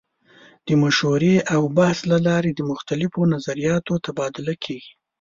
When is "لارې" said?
2.27-2.51